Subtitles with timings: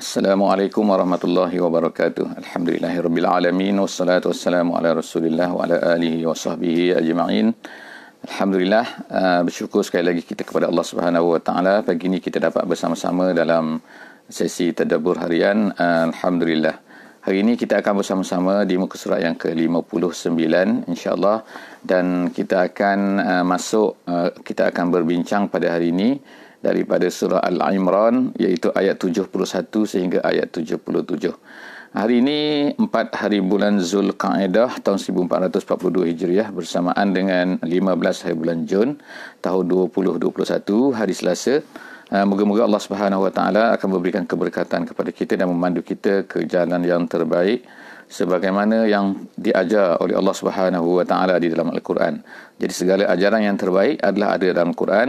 [0.00, 2.40] Assalamualaikum warahmatullahi wabarakatuh.
[2.40, 7.52] Alhamdulillahirabbil alamin wassalatu wassalamu ala Rasulillah wa ala alihi wa sahbihi ajma'in.
[8.24, 12.64] Alhamdulillah uh, bersyukur sekali lagi kita kepada Allah Subhanahu wa taala pagi ini kita dapat
[12.64, 13.76] bersama-sama dalam
[14.24, 15.68] sesi tadabbur harian.
[15.76, 16.80] Uh, Alhamdulillah.
[17.20, 20.32] Hari ini kita akan bersama-sama di muka surat yang ke-59
[20.88, 21.44] insya-Allah
[21.84, 26.16] dan kita akan uh, masuk uh, kita akan berbincang pada hari ini
[26.60, 29.32] daripada surah Al-Imran iaitu ayat 71
[29.88, 31.32] sehingga ayat 77.
[31.90, 32.86] Hari ini 4
[33.18, 39.02] hari bulan Zulkaidah tahun 1442 Hijriah bersamaan dengan 15 hari bulan Jun
[39.42, 40.30] tahun 2021
[40.94, 41.66] hari Selasa.
[42.10, 46.46] Uh, moga-moga Allah Subhanahu Wa Taala akan memberikan keberkatan kepada kita dan memandu kita ke
[46.46, 47.66] jalan yang terbaik
[48.06, 52.22] sebagaimana yang diajar oleh Allah Subhanahu Wa Taala di dalam Al-Quran.
[52.58, 55.08] Jadi segala ajaran yang terbaik adalah ada dalam Al-Quran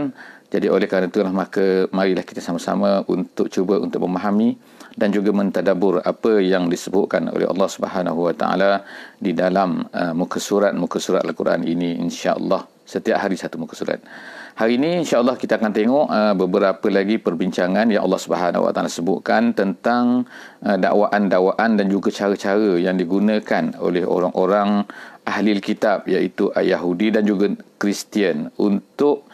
[0.52, 4.60] jadi oleh kerana itulah maka marilah kita sama-sama untuk cuba untuk memahami
[4.92, 8.84] dan juga mentadabur apa yang disebutkan oleh Allah Subhanahu Wa Taala
[9.16, 14.04] di dalam uh, muka surat muka surat Al-Quran ini insya-Allah setiap hari satu muka surat.
[14.52, 18.92] Hari ini insya-Allah kita akan tengok uh, beberapa lagi perbincangan yang Allah Subhanahu Wa Taala
[18.92, 20.28] sebutkan tentang
[20.60, 24.84] uh, dakwaan-dakwaan dan juga cara-cara yang digunakan oleh orang-orang
[25.24, 27.48] ahli kitab iaitu Yahudi dan juga
[27.80, 29.31] Kristian untuk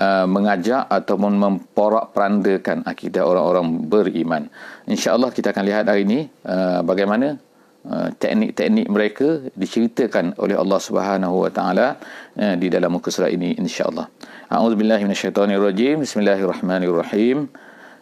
[0.00, 4.48] Uh, mengajak ataupun memporak-perandakan akidah orang-orang beriman.
[4.88, 7.36] InsyaAllah kita akan lihat hari ini uh, bagaimana
[7.84, 12.00] uh, teknik-teknik mereka diceritakan oleh Allah Subhanahu Wa Taala
[12.32, 14.08] uh, di dalam muka surat ini insya-Allah.
[14.48, 16.00] A'udzubillahi minasyaitonirrajim.
[16.00, 17.52] Bismillahirrahmanirrahim.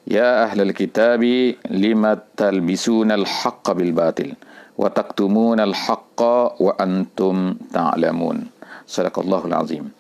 [0.07, 4.39] Ya ahlal kitabi lima talbisuna al-haqqa bil batil
[4.79, 8.47] wa taktumuna al-haqqa wa antum ta'lamun.
[8.87, 9.98] Sadaqallahul azim.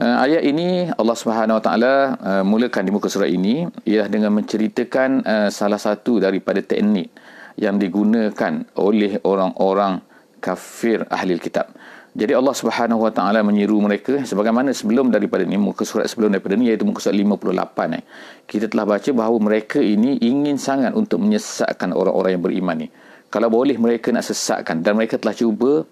[0.00, 4.32] Uh, ayat ini Allah Subhanahu Wa Taala uh, mulakan di muka surat ini ialah dengan
[4.32, 7.12] menceritakan uh, salah satu daripada teknik
[7.60, 10.00] yang digunakan oleh orang-orang
[10.40, 11.68] kafir ahli kitab.
[12.16, 16.56] Jadi Allah Subhanahu Wa Taala menyeru mereka sebagaimana sebelum daripada ini muka surat sebelum daripada
[16.56, 18.04] ini iaitu muka surat 58 eh.
[18.48, 22.88] Kita telah baca bahawa mereka ini ingin sangat untuk menyesatkan orang-orang yang beriman ni.
[23.28, 25.84] Kalau boleh mereka nak sesatkan dan mereka telah cuba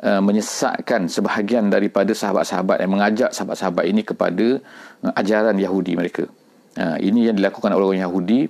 [0.00, 4.56] Uh, menyesatkan sebahagian daripada sahabat-sahabat yang mengajak sahabat-sahabat ini kepada
[5.04, 6.24] uh, ajaran Yahudi mereka.
[6.72, 8.48] Uh, ini yang dilakukan oleh orang Yahudi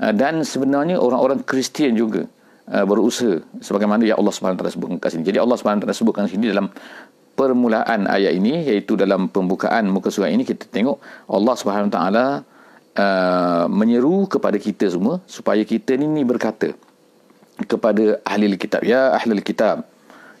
[0.00, 2.24] uh, dan sebenarnya orang-orang Kristian juga
[2.72, 5.20] uh, berusaha sebagaimana yang Allah Taala sebutkan sini.
[5.28, 6.72] Jadi Allah Taala sebutkan sini dalam
[7.36, 10.96] permulaan ayat ini iaitu dalam pembukaan muka surat ini kita tengok
[11.28, 12.40] Allah Subhanahu Taala
[12.96, 16.72] uh, menyeru kepada kita semua supaya kita ini berkata
[17.68, 19.84] kepada ahli kitab ya ahli kitab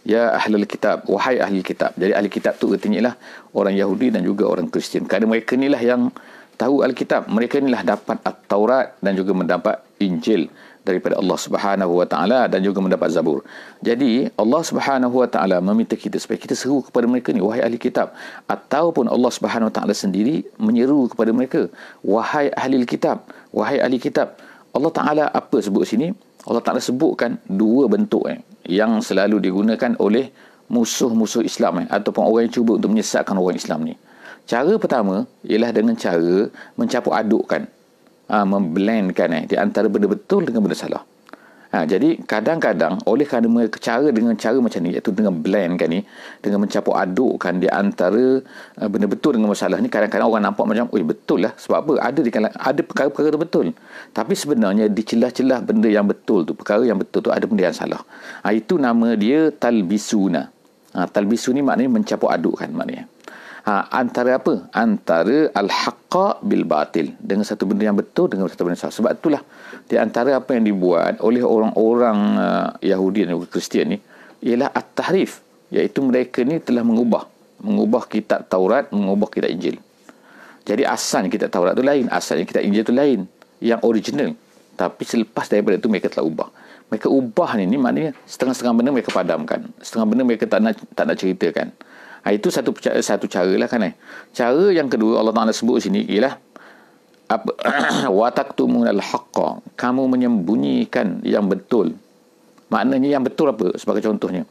[0.06, 1.90] Ya ahli kitab, wahai ahli kitab.
[1.98, 3.14] Jadi ahli kitab tu artinya ialah
[3.58, 5.02] orang Yahudi dan juga orang Kristian.
[5.10, 6.14] Kerana mereka inilah yang
[6.54, 7.26] tahu Alkitab.
[7.26, 10.46] Mereka inilah dapat Taurat dan juga mendapat Injil
[10.86, 13.42] daripada Allah Subhanahu Wa Taala dan juga mendapat Zabur.
[13.82, 17.74] Jadi Allah Subhanahu Wa Taala meminta kita supaya kita seru kepada mereka ni wahai ahli
[17.74, 18.14] kitab
[18.46, 21.66] ataupun Allah Subhanahu Wa Taala sendiri menyeru kepada mereka
[22.06, 24.38] wahai ahli kitab, wahai ahli kitab.
[24.70, 26.14] Allah Taala apa sebut sini?
[26.46, 30.30] Allah Taala sebutkan dua bentuk eh yang selalu digunakan oleh
[30.66, 33.94] musuh-musuh Islam eh, ataupun orang yang cuba untuk menyesatkan orang Islam ni.
[34.46, 37.66] Cara pertama ialah dengan cara mencampur adukkan,
[38.30, 41.02] ha, memblendkan eh, di antara benda betul dengan benda salah.
[41.76, 46.00] Ha, jadi kadang-kadang oleh kerana cara dengan cara macam ni iaitu dengan blend kan ni
[46.40, 48.40] dengan mencampur adukkan di antara
[48.80, 51.52] uh, benda betul dengan masalah ni kadang-kadang orang nampak macam oi betul lah.
[51.52, 51.92] Sebab apa?
[52.00, 53.66] Ada di kalangan ada perkara-perkara tu betul.
[54.16, 57.76] Tapi sebenarnya di celah-celah benda yang betul tu perkara yang betul tu ada benda yang
[57.76, 58.00] salah.
[58.40, 60.48] Ha, itu nama dia talbisuna.
[60.96, 63.04] Ha, talbisu ni maknanya mencampur adukkan maknanya
[63.66, 64.70] Ha, antara apa?
[64.70, 67.18] Antara al-haqqa bil batil.
[67.18, 68.94] Dengan satu benda yang betul dengan satu benda yang salah.
[68.94, 69.42] Sebab itulah
[69.90, 73.98] di antara apa yang dibuat oleh orang-orang uh, Yahudi dan juga Kristian ni
[74.46, 75.42] ialah at-tahrif.
[75.74, 77.26] Iaitu mereka ni telah mengubah.
[77.58, 79.82] Mengubah kitab Taurat, mengubah kitab Injil.
[80.62, 82.06] Jadi asalnya kitab Taurat tu lain.
[82.06, 83.26] Asalnya kitab Injil tu lain.
[83.58, 84.30] Yang original.
[84.78, 86.54] Tapi selepas daripada itu mereka telah ubah.
[86.86, 89.74] Mereka ubah ni, ni maknanya setengah-setengah benda mereka padamkan.
[89.82, 91.74] Setengah benda mereka tak nak, tak nak ceritakan.
[92.26, 93.94] Ha, itu satu satu cara lah kan eh.
[94.34, 96.34] Cara yang kedua Allah Taala sebut sini ialah
[97.30, 97.54] apa
[98.18, 101.94] wataktumunal haqqa kamu menyembunyikan yang betul.
[102.66, 104.42] Maknanya yang betul apa sebagai contohnya?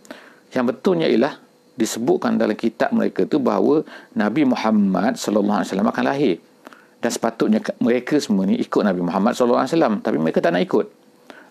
[0.56, 1.36] Yang betulnya ialah
[1.76, 3.84] disebutkan dalam kitab mereka tu bahawa
[4.16, 6.36] Nabi Muhammad sallallahu alaihi wasallam akan lahir.
[7.04, 10.64] Dan sepatutnya mereka semua ni ikut Nabi Muhammad sallallahu alaihi wasallam tapi mereka tak nak
[10.64, 10.88] ikut.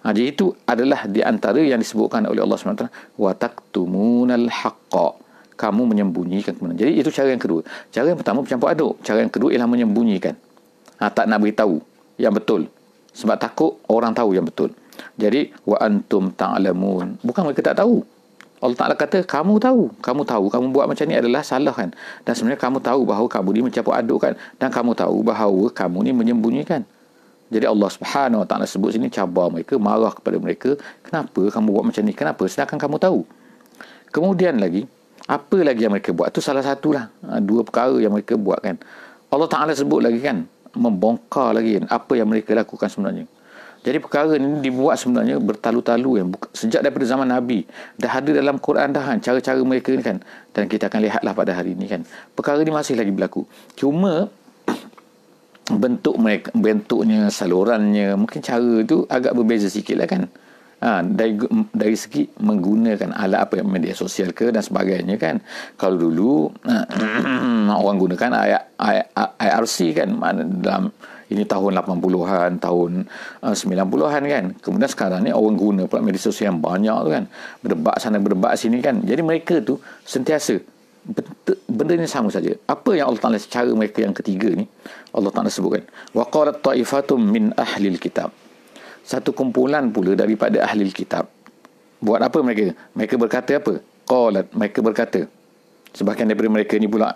[0.04, 3.16] Ha, jadi itu adalah di antara yang disebutkan oleh Allah SWT.
[3.16, 5.23] Wataktumunal haqqa
[5.54, 6.78] kamu menyembunyikan kebenaran.
[6.78, 7.60] Jadi itu cara yang kedua.
[7.90, 8.98] Cara yang pertama bercampur aduk.
[9.06, 10.34] Cara yang kedua ialah menyembunyikan.
[10.98, 11.82] Ha, tak nak beritahu
[12.18, 12.66] yang betul.
[13.14, 14.74] Sebab takut orang tahu yang betul.
[15.14, 17.22] Jadi wa antum ta'lamun.
[17.22, 18.02] Bukan mereka tak tahu.
[18.64, 21.92] Allah Taala kata kamu tahu, kamu tahu kamu buat macam ni adalah salah kan.
[22.24, 25.98] Dan sebenarnya kamu tahu bahawa kamu ni mencampur aduk kan dan kamu tahu bahawa kamu
[26.08, 26.80] ni menyembunyikan.
[27.52, 31.84] Jadi Allah Subhanahu Wa Taala sebut sini cabar mereka, marah kepada mereka, kenapa kamu buat
[31.92, 32.16] macam ni?
[32.16, 32.42] Kenapa?
[32.48, 33.20] Sedangkan kamu tahu.
[34.08, 34.88] Kemudian lagi,
[35.24, 36.28] apa lagi yang mereka buat?
[36.28, 37.08] Itu salah satulah.
[37.24, 38.76] Ha, dua perkara yang mereka buat kan.
[39.32, 40.44] Allah Taala sebut lagi kan,
[40.76, 43.24] membongkar lagi kan, apa yang mereka lakukan sebenarnya.
[43.84, 46.26] Jadi perkara ini dibuat sebenarnya bertalu-talu kan.
[46.56, 47.68] Sejak daripada zaman Nabi.
[48.00, 49.20] Dah ada dalam Quran dah kan.
[49.20, 50.24] Cara-cara mereka ni kan.
[50.56, 52.00] Dan kita akan lihatlah pada hari ini kan.
[52.32, 53.44] Perkara ini masih lagi berlaku.
[53.76, 54.32] Cuma
[55.84, 60.32] bentuk mereka, bentuknya, salurannya, mungkin cara tu agak berbeza sikit lah kan.
[60.84, 61.32] Ha, dari,
[61.72, 65.40] dari segi menggunakan alat apa media sosial ke dan sebagainya kan.
[65.80, 66.52] Kalau dulu
[67.80, 68.30] orang gunakan
[69.40, 70.12] IRC kan.
[70.60, 70.92] Dalam
[71.32, 72.90] ini tahun 80-an, tahun
[73.40, 74.44] uh, 90-an kan.
[74.60, 77.24] Kemudian sekarang ni orang guna pula media sosial yang banyak tu kan.
[77.64, 79.00] Berdebat sana, berdebat sini kan.
[79.00, 80.60] Jadi mereka tu sentiasa
[81.68, 82.52] benda ni sama saja.
[82.68, 84.68] Apa yang Allah Taala cara mereka yang ketiga ni
[85.16, 85.84] Allah Taala sebutkan.
[86.12, 88.43] Wa ta'ifatum min ahli kitab.
[89.04, 91.28] Satu kumpulan pula daripada ahli kitab.
[92.00, 92.72] Buat apa mereka?
[92.96, 93.80] Mereka berkata apa?
[94.04, 95.24] Qalat mereka berkata
[95.94, 97.06] Sebahagian daripada mereka ni pula.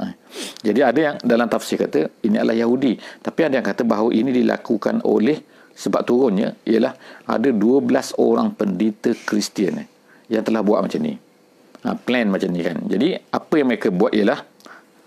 [0.63, 2.95] Jadi ada yang dalam tafsir kata ini adalah Yahudi.
[3.19, 5.43] Tapi ada yang kata bahawa ini dilakukan oleh
[5.75, 6.95] sebab turunnya ialah
[7.27, 7.91] ada 12
[8.23, 9.83] orang pendeta Kristian
[10.31, 11.19] yang telah buat macam ni.
[11.83, 12.79] Ha, plan macam ni kan.
[12.87, 14.39] Jadi apa yang mereka buat ialah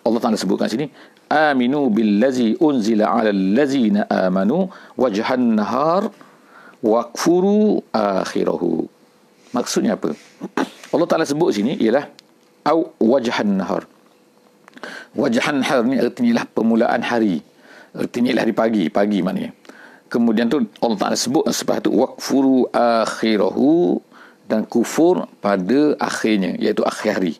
[0.04, 0.92] Allah Taala sebutkan sini
[1.32, 4.68] aminu billazi unzila ala allazina amanu
[5.00, 6.12] wajhan nahar
[6.82, 8.86] wakfuru akhirahu.
[9.54, 10.14] Maksudnya apa?
[10.92, 12.10] Allah Taala sebut sini ialah
[12.68, 13.88] au wajhan nahar.
[15.16, 17.40] Wajhan nahar ni artinya lah permulaan hari.
[17.96, 19.52] Artinya lah hari pagi pagi maknanya.
[20.12, 23.96] Kemudian tu Allah Ta'ala sebut sebab tu wakfuru akhirahu
[24.44, 27.40] dan kufur pada akhirnya iaitu akhir hari.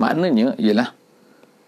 [0.00, 0.96] Maknanya ialah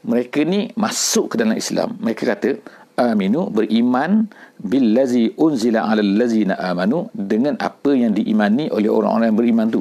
[0.00, 1.92] mereka ni masuk ke dalam Islam.
[2.00, 2.56] Mereka kata
[3.00, 4.28] aminu beriman
[4.60, 9.80] billazi unzila ala allazina amanu dengan apa yang diimani oleh orang-orang yang beriman tu.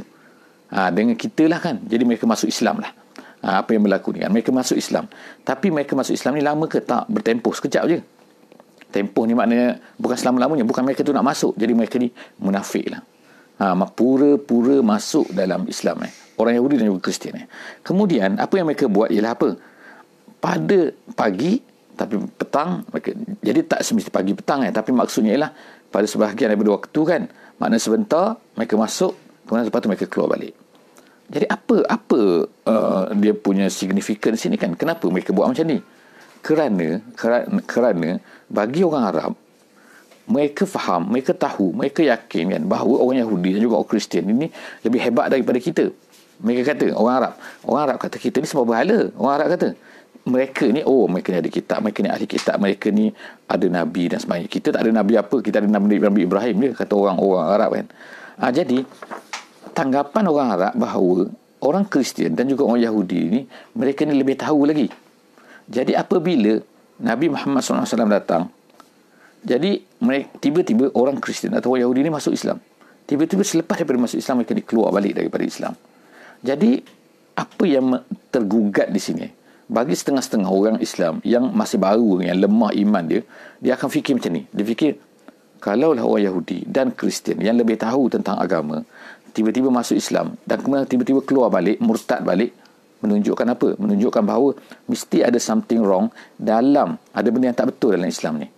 [0.70, 1.82] Ha, dengan kita lah kan.
[1.84, 2.94] Jadi mereka masuk Islam lah.
[3.44, 4.32] Ha, apa yang berlaku ni kan.
[4.32, 5.10] Mereka masuk Islam.
[5.44, 7.10] Tapi mereka masuk Islam ni lama ke tak?
[7.10, 8.00] Bertempoh sekejap je.
[8.90, 10.64] Tempoh ni maknanya bukan selama-lamanya.
[10.64, 11.58] Bukan mereka tu nak masuk.
[11.58, 13.02] Jadi mereka ni munafik lah.
[13.60, 16.14] Ha, pura-pura masuk dalam Islam eh.
[16.40, 17.48] orang Yahudi dan juga Kristian eh.
[17.84, 19.60] kemudian apa yang mereka buat ialah apa?
[20.40, 21.60] Pada pagi
[22.00, 22.88] tapi petang
[23.44, 24.72] jadi tak semesti pagi petang eh.
[24.72, 25.52] tapi maksudnya ialah
[25.92, 27.22] pada sebahagian daripada waktu kan
[27.60, 30.56] maknanya sebentar mereka masuk kemudian lepas tu mereka keluar balik
[31.30, 34.74] jadi apa apa uh, dia punya significance sini kan?
[34.74, 35.78] Kenapa mereka buat macam ni?
[36.42, 38.10] Kerana kerana, kerana
[38.50, 39.34] bagi orang Arab
[40.30, 44.50] mereka faham, mereka tahu, mereka yakin kan bahawa orang Yahudi dan juga orang Kristian ini
[44.86, 45.90] lebih hebat daripada kita.
[46.42, 47.34] Mereka kata orang Arab,
[47.66, 49.10] orang Arab kata kita ni semua berhala.
[49.18, 49.68] Orang Arab kata
[50.28, 53.14] mereka ni oh mereka ni ada kitab, mereka ni ahli kitab, mereka ni
[53.48, 54.50] ada nabi dan sebagainya.
[54.52, 57.88] Kita tak ada nabi apa, kita ada nabi Nabi Ibrahim dia kata orang-orang Arab kan.
[58.40, 58.84] Ah jadi
[59.72, 61.32] tanggapan orang Arab bahawa
[61.64, 63.42] orang Kristian dan juga orang Yahudi ni
[63.76, 64.92] mereka ni lebih tahu lagi.
[65.70, 66.60] Jadi apabila
[67.00, 68.52] Nabi Muhammad SAW datang,
[69.40, 72.60] jadi mereka tiba-tiba orang Kristian atau orang Yahudi ni masuk Islam.
[73.08, 75.74] Tiba-tiba selepas daripada masuk Islam mereka ni keluar balik daripada Islam.
[76.44, 76.84] Jadi
[77.40, 79.39] apa yang tergugat di sini?
[79.70, 83.22] Bagi setengah-setengah orang Islam yang masih baru, yang lemah iman dia,
[83.62, 84.50] dia akan fikir macam ni.
[84.50, 84.98] Dia fikir,
[85.62, 88.82] kalaulah orang Yahudi dan Kristian yang lebih tahu tentang agama,
[89.30, 92.50] tiba-tiba masuk Islam dan kemudian tiba-tiba keluar balik murtad balik
[93.06, 93.70] menunjukkan apa?
[93.78, 94.58] Menunjukkan bahawa
[94.90, 98.50] mesti ada something wrong dalam ada benda yang tak betul dalam Islam ni.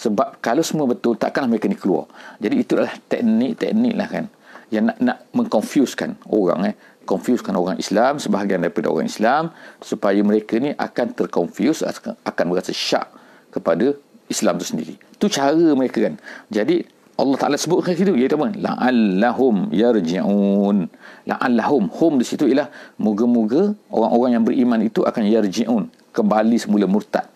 [0.00, 2.08] Sebab kalau semua betul takkanlah mereka ni keluar.
[2.40, 4.24] Jadi itu adalah teknik-teknik lah kan
[4.70, 6.74] yang nak, nak mengconfusekan orang eh
[7.08, 11.82] confusekan orang Islam sebahagian daripada orang Islam supaya mereka ni akan terconfuse
[12.24, 13.08] akan merasa syak
[13.50, 13.96] kepada
[14.30, 16.14] Islam tu sendiri itu cara mereka kan
[16.48, 16.86] jadi
[17.20, 18.48] Allah Taala sebutkan situ iaitu apa?
[18.56, 20.88] La'allahum yarji'un.
[21.28, 25.84] La'allahum hum di situ ialah moga-moga orang-orang yang beriman itu akan yarji'un,
[26.16, 27.28] kembali semula murtad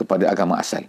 [0.00, 0.88] kepada agama asal.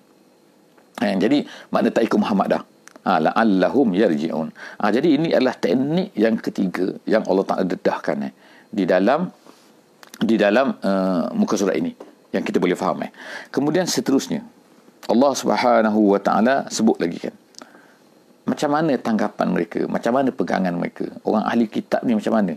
[1.04, 2.64] Ha, jadi makna tak ikut Muhammad dah.
[3.08, 4.52] Ha, la'allahum yarji'un.
[4.52, 8.34] Ha, jadi ini adalah teknik yang ketiga yang Allah Taala dedahkan eh,
[8.68, 9.32] di dalam
[10.18, 11.96] di dalam uh, muka surat ini
[12.36, 13.12] yang kita boleh faham eh.
[13.48, 14.44] Kemudian seterusnya
[15.08, 17.36] Allah Subhanahu wa taala sebut lagi kan
[18.48, 22.56] macam mana tanggapan mereka macam mana pegangan mereka orang ahli kitab ni macam mana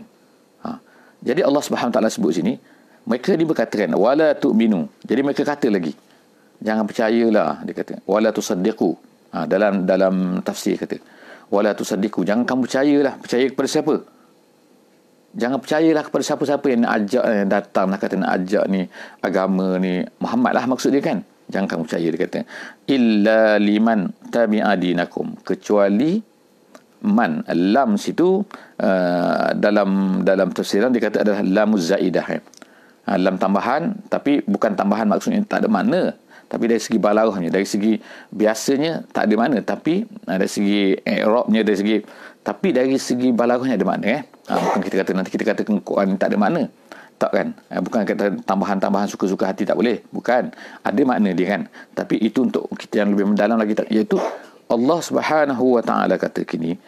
[0.63, 0.79] ha.
[1.19, 2.55] jadi Allah Subhanahu taala sebut sini
[3.03, 5.91] mereka ni berkatakan wala tu'minu jadi mereka kata lagi
[6.63, 8.95] jangan percayalah dia kata wala tusaddiqu
[9.31, 10.99] Ha, dalam dalam tafsir kata
[11.51, 13.13] wala tusaddiqu jangan kamu percayalah.
[13.19, 13.95] Percaya kepada siapa?
[15.31, 18.81] Jangan percayalah kepada siapa-siapa yang ajak yang datang nak kata nak ajak ni
[19.23, 20.03] agama ni.
[20.19, 21.23] Muhammad lah maksud dia kan?
[21.51, 22.39] Jangan kamu percaya dia kata
[22.91, 25.39] illa liman tabi'a dinakum.
[25.43, 26.31] Kecuali
[27.01, 28.45] man lam situ
[28.77, 32.41] uh, dalam dalam tafsiran dia kata adalah lamuz zaidah eh.
[33.09, 36.13] uh, lam tambahan tapi bukan tambahan maksudnya tak ada makna
[36.51, 37.95] tapi dari segi balaghahnya dari segi
[38.35, 41.97] biasanya tak ada makna tapi uh, dari segi i'rabnya dari segi
[42.43, 44.21] tapi dari segi balaghahnya ada makna eh?
[44.51, 46.67] Uh, bukan kita kata nanti kita kata Quran tak ada makna
[47.21, 47.47] tak kan?
[47.69, 50.01] Uh, bukan kata tambahan-tambahan suka-suka hati tak boleh.
[50.09, 50.49] Bukan.
[50.81, 51.69] Ada makna dia kan?
[51.93, 54.17] Tapi itu untuk kita yang lebih mendalam lagi tak iaitu
[54.71, 56.79] Allah Subhanahu wa taala kata kini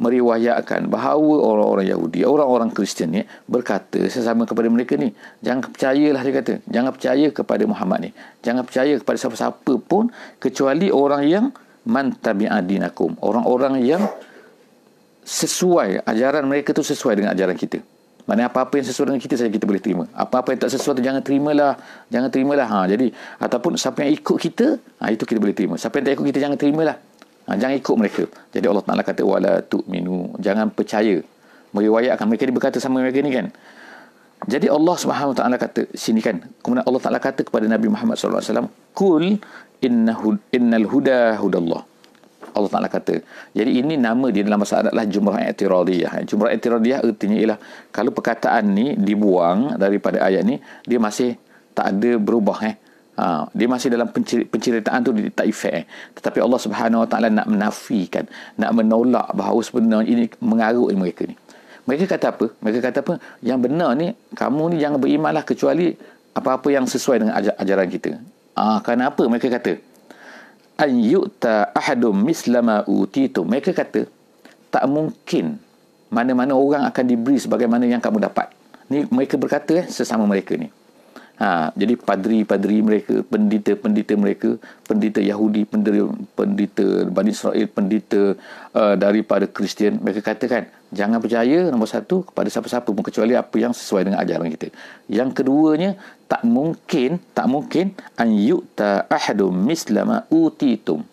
[0.00, 5.12] meriwayatkan bahawa orang-orang Yahudi, orang-orang Kristian ni berkata sesama kepada mereka ni,
[5.44, 8.10] jangan percayalah dia kata, jangan percaya kepada Muhammad ni.
[8.40, 10.08] Jangan percaya kepada siapa-siapa pun
[10.40, 11.46] kecuali orang yang
[11.84, 14.08] man tabi'adinakum, orang-orang yang
[15.20, 17.84] sesuai ajaran mereka tu sesuai dengan ajaran kita.
[18.24, 20.04] Mana apa-apa yang sesuai dengan kita saja kita boleh terima.
[20.14, 21.74] Apa-apa yang tak sesuai tu jangan terimalah.
[22.14, 22.66] Jangan terimalah.
[22.70, 23.10] Ha, jadi
[23.42, 25.74] ataupun siapa yang ikut kita, ha, itu kita boleh terima.
[25.74, 26.96] Siapa yang tak ikut kita jangan terimalah.
[27.50, 28.22] Ha, jangan ikut mereka.
[28.54, 31.18] Jadi Allah Taala kata wala tu'minu, jangan percaya.
[31.74, 33.50] Meriwayatkan mereka ni berkata sama mereka ni kan.
[34.46, 36.38] Jadi Allah Subhanahu Taala kata sini kan.
[36.62, 39.24] Kemudian Allah Taala kata kepada Nabi Muhammad sallallahu alaihi wasallam, "Qul
[39.82, 41.82] innahu innal huda hudallah."
[42.54, 43.18] Allah Taala kata.
[43.50, 46.12] Jadi ini nama dia dalam bahasa Arab adalah jumrah i'tiradiyah.
[46.26, 47.58] Jumrah i'tiradiyah artinya ialah
[47.90, 51.34] kalau perkataan ni dibuang daripada ayat ni, dia masih
[51.74, 52.74] tak ada berubah eh.
[53.20, 54.08] Ha, dia masih dalam
[54.48, 55.84] penceritaan tu dia tak efek eh.
[56.16, 58.24] Tetapi Allah Subhanahu Wa Taala nak menafikan,
[58.56, 61.36] nak menolak bahawa sebenarnya ini mengarut mereka ni.
[61.84, 62.48] Mereka kata apa?
[62.64, 63.14] Mereka kata apa?
[63.44, 65.92] Yang benar ni, kamu ni jangan berimanlah kecuali
[66.32, 68.16] apa-apa yang sesuai dengan aj- ajaran kita.
[68.56, 69.76] Ah, ha, kenapa mereka kata?
[70.80, 73.44] An yu'ta ahadum mislama utitu.
[73.44, 74.08] Mereka kata,
[74.72, 75.60] tak mungkin
[76.08, 78.48] mana-mana orang akan diberi sebagaimana yang kamu dapat.
[78.88, 80.72] Ni mereka berkata eh, sesama mereka ni.
[81.40, 86.04] Ha, jadi padri-padri mereka, pendeta-pendeta mereka, pendeta Yahudi, pendeta,
[86.36, 88.36] pendeta Bani Israel, pendeta
[88.76, 93.72] uh, daripada Kristian, mereka katakan, jangan percaya nombor satu kepada siapa-siapa pun kecuali apa yang
[93.72, 94.68] sesuai dengan ajaran kita.
[95.08, 95.96] Yang keduanya,
[96.28, 101.08] tak mungkin, tak mungkin an yu'ta ahadum mislama utitum.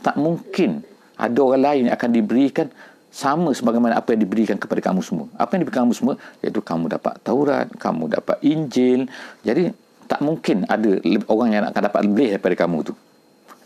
[0.00, 0.80] Tak mungkin
[1.20, 2.72] ada orang lain yang akan diberikan
[3.10, 5.26] sama sebagaimana apa yang diberikan kepada kamu semua.
[5.34, 9.10] Apa yang diberikan kamu semua iaitu kamu dapat Taurat, kamu dapat Injil.
[9.42, 9.74] Jadi
[10.06, 12.94] tak mungkin ada orang yang akan dapat lebih daripada kamu tu.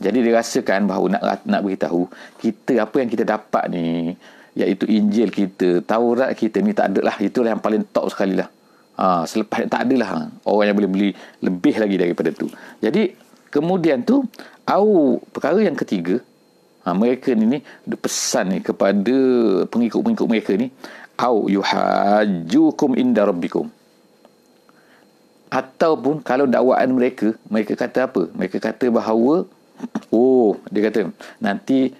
[0.01, 2.11] Jadi dirasakan bahawa nak nak beritahu
[2.43, 4.17] kita apa yang kita dapat ni
[4.59, 7.17] iaitu Injil kita, Taurat kita ni tak ada lah.
[7.21, 8.49] Itulah yang paling top sekali lah.
[8.95, 10.11] Ha, selepas tak ada lah
[10.47, 11.09] orang yang boleh beli
[11.43, 12.47] lebih lagi daripada tu.
[12.79, 13.11] Jadi
[13.51, 14.23] kemudian tu
[14.67, 16.23] au perkara yang ketiga
[16.85, 17.59] ha, mereka ni ni
[17.97, 19.17] pesan ni kepada
[19.73, 20.69] pengikut-pengikut mereka ni
[21.17, 23.73] au yuhajjukum inda rabbikum.
[25.49, 28.23] Ataupun kalau dakwaan mereka mereka kata apa?
[28.35, 29.47] Mereka kata bahawa
[30.15, 31.95] oh dia kata nanti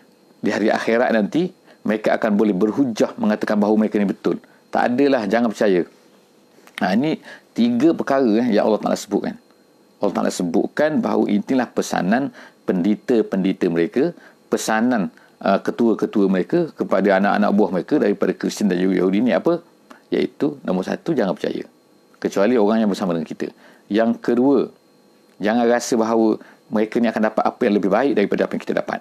[0.45, 1.51] di hari akhirat nanti
[1.85, 4.37] mereka akan boleh berhujah mengatakan bahawa mereka ni betul.
[4.73, 5.87] Tak adalah jangan percaya.
[6.83, 7.23] Ha, ini
[7.55, 9.39] tiga perkara eh, yang Allah Ta'ala sebutkan.
[10.03, 12.35] Allah Ta'ala sebutkan bahawa inilah pesanan
[12.67, 14.03] pendeta-pendeta mereka
[14.55, 15.11] pesanan
[15.43, 19.59] uh, ketua-ketua mereka kepada anak-anak buah mereka daripada Kristian dan Yahudi ini apa?
[20.15, 21.67] Iaitu nombor satu, jangan percaya.
[22.23, 23.51] Kecuali orang yang bersama dengan kita.
[23.91, 24.71] Yang kedua,
[25.43, 26.39] jangan rasa bahawa
[26.71, 29.01] mereka ni akan dapat apa yang lebih baik daripada apa yang kita dapat.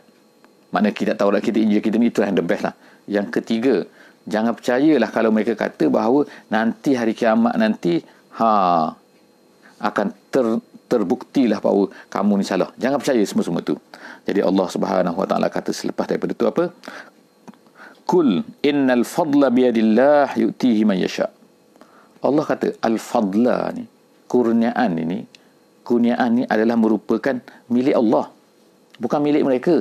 [0.74, 2.74] Mana kita tahu kita Injil kita ni itu yang the best lah.
[3.06, 3.86] Yang ketiga,
[4.26, 8.02] jangan percayalah kalau mereka kata bahawa nanti hari kiamat nanti
[8.42, 8.90] ha
[9.84, 10.46] akan ter,
[10.90, 12.74] terbuktilah bahawa kamu ni salah.
[12.82, 13.78] Jangan percaya semua-semua tu.
[14.24, 16.72] Jadi Allah Subhanahu Wa Taala kata selepas daripada itu apa?
[18.04, 21.32] Kul innal fadla biyadillah yu'tihi man yasha.
[22.24, 23.84] Allah kata al-fadla ni
[24.32, 25.28] kurniaan ini
[25.84, 27.36] kurniaan ni adalah merupakan
[27.68, 28.32] milik Allah.
[28.96, 29.76] Bukan milik mereka.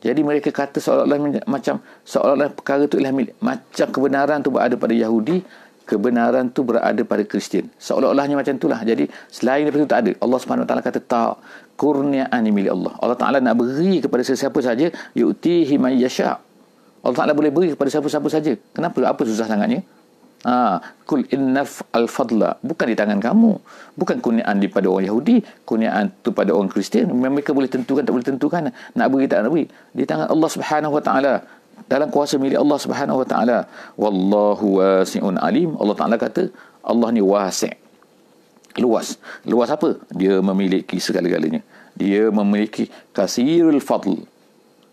[0.00, 4.96] Jadi mereka kata seolah-olah macam seolah-olah perkara itu ialah milik macam kebenaran tu berada pada
[4.96, 5.44] Yahudi
[5.90, 7.66] kebenaran tu berada pada Kristian.
[7.82, 8.78] Seolah-olahnya macam itulah.
[8.86, 10.12] Jadi selain daripada itu tak ada.
[10.22, 11.42] Allah Subhanahu Taala kata tak
[11.74, 12.94] kurniaan ini milik Allah.
[13.02, 14.86] Allah Taala nak beri kepada sesiapa saja
[15.18, 16.38] yu'tihi man yasha.
[17.02, 18.54] Allah Taala boleh beri kepada siapa-siapa saja.
[18.70, 19.02] Kenapa?
[19.02, 19.82] Apa susah sangatnya?
[20.40, 23.60] Ha, kul innaf al-fadla bukan di tangan kamu
[23.92, 28.24] bukan kurniaan daripada orang Yahudi kurniaan tu pada orang Kristian mereka boleh tentukan tak boleh
[28.24, 31.44] tentukan nak beri tak nak beri di tangan Allah Subhanahu wa taala
[31.86, 33.58] dalam kuasa milik Allah Subhanahu wa taala
[33.96, 36.50] wallahu wasi'un alim Allah taala kata
[36.84, 37.72] Allah ni wasi'
[38.78, 41.62] luas luas apa dia memiliki segala-galanya
[41.94, 44.20] dia memiliki kasirul fadl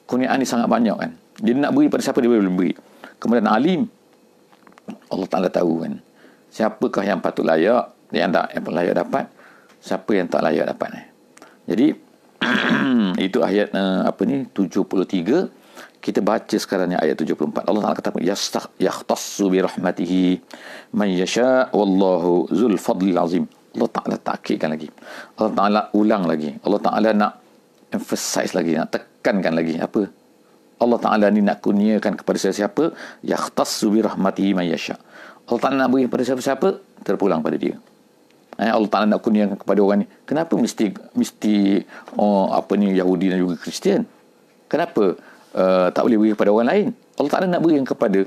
[0.08, 1.12] kurniaan ni sangat banyak kan.
[1.38, 2.72] Dia nak beri pada siapa dia boleh beri.
[3.20, 3.82] Kemudian alim.
[5.12, 5.94] Allah Ta'ala tahu kan.
[6.50, 9.28] Siapakah yang patut layak, yang tak yang layak dapat,
[9.84, 10.90] siapa yang tak layak dapat.
[10.96, 11.06] Eh.
[11.68, 11.88] Jadi,
[13.28, 15.52] itu ayat uh, apa ni, 73.
[15.98, 17.68] Kita baca sekarang ni ayat 74.
[17.68, 18.10] Allah Ta'ala kata,
[18.80, 20.40] Yakhtassu bi rahmatihi
[20.94, 23.44] man yasha' wallahu zul fadlil azim.
[23.76, 24.90] Allah Ta'ala takkitkan lagi.
[25.38, 26.54] Allah Ta'ala ulang lagi.
[26.64, 27.34] Allah Ta'ala nak
[27.92, 29.76] emphasize lagi, nak tekankan lagi.
[29.78, 30.08] Apa?
[30.78, 32.94] Allah Ta'ala ni nak kurniakan kepada siapa-siapa
[33.26, 34.98] yakhtassu bi rahmatihi man yasha.
[35.50, 36.68] Allah Ta'ala nak beri kepada siapa-siapa
[37.02, 37.74] terpulang pada dia.
[38.58, 40.08] Eh, Allah Ta'ala nak kurniakan kepada orang ni.
[40.26, 41.82] Kenapa mesti mesti
[42.18, 44.06] oh, apa ni Yahudi dan juga Kristian?
[44.66, 45.18] Kenapa
[45.58, 46.88] uh, tak boleh beri kepada orang lain?
[47.18, 48.22] Allah Ta'ala nak beri yang kepada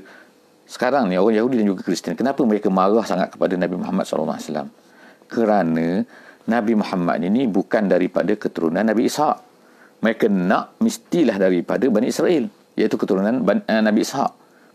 [0.67, 2.15] sekarang ni orang Yahudi dan juga Kristian.
[2.19, 4.71] Kenapa mereka marah sangat kepada Nabi Muhammad SAW?
[5.31, 6.03] Kerana
[6.51, 9.37] Nabi Muhammad ini bukan daripada keturunan Nabi Ishaq
[10.01, 14.31] mereka nak mestilah daripada Bani Israel iaitu keturunan uh, Nabi Ishaq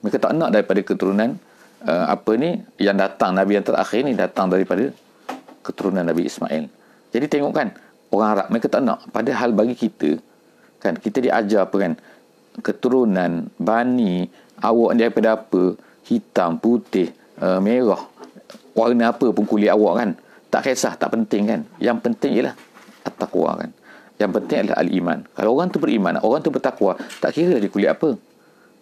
[0.06, 1.36] mereka tak nak daripada keturunan
[1.84, 4.88] uh, apa ni yang datang Nabi yang terakhir ni datang daripada
[5.66, 6.70] keturunan Nabi Ismail
[7.10, 7.74] jadi tengok kan
[8.14, 10.22] orang Arab mereka tak nak padahal bagi kita
[10.78, 11.92] kan kita diajar apa kan
[12.64, 14.28] keturunan Bani
[14.62, 15.76] awak daripada apa?
[16.06, 17.10] Hitam putih
[17.42, 18.00] uh, merah.
[18.76, 20.10] Warna apa pun kulit awak kan?
[20.52, 21.62] Tak kisah tak penting kan?
[21.82, 22.56] Yang penting ialah
[23.08, 23.72] at-taqwa kan?
[24.16, 25.20] Yang penting adalah al-iman.
[25.36, 28.16] Kalau orang tu beriman, orang tu bertakwa, tak kira dia kulit apa.